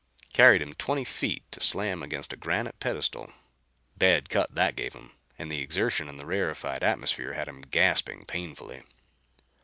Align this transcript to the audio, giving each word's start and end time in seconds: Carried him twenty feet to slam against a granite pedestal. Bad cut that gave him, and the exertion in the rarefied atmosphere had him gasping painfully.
Carried 0.33 0.63
him 0.63 0.73
twenty 0.73 1.05
feet 1.05 1.43
to 1.51 1.61
slam 1.61 2.01
against 2.01 2.33
a 2.33 2.35
granite 2.35 2.79
pedestal. 2.79 3.31
Bad 3.95 4.29
cut 4.31 4.55
that 4.55 4.75
gave 4.75 4.93
him, 4.93 5.11
and 5.37 5.51
the 5.51 5.61
exertion 5.61 6.09
in 6.09 6.17
the 6.17 6.25
rarefied 6.25 6.81
atmosphere 6.81 7.33
had 7.33 7.47
him 7.47 7.61
gasping 7.61 8.25
painfully. 8.25 8.81